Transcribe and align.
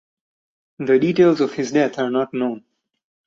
The 0.79 0.97
details 0.97 1.41
of 1.41 1.53
his 1.53 1.73
death 1.73 1.99
are 1.99 2.09
not 2.09 2.33
known. 2.33 2.63